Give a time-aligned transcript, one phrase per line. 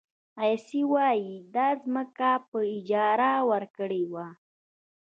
[0.41, 4.27] عیسی وایي دا ځمکه په اجاره ورکړې وه.